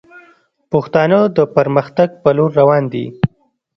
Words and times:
پښتانه 0.71 1.19
د 1.37 1.39
پرمختګ 1.55 2.09
پر 2.23 2.33
لور 2.37 2.51
روان 2.59 2.83
دي 2.93 3.05